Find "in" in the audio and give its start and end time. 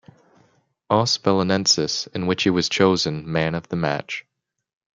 2.15-2.25